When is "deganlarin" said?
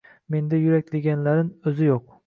0.95-1.55